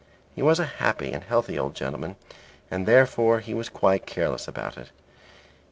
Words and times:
He 0.33 0.41
was 0.41 0.59
a 0.59 0.65
happy 0.65 1.11
and 1.13 1.23
healthy 1.23 1.59
old 1.59 1.75
gentleman 1.75 2.15
and 2.71 2.87
therefore 2.87 3.39
he 3.39 3.53
was 3.53 3.69
quite 3.69 4.07
careless 4.07 4.47
about 4.47 4.75
it. 4.75 4.89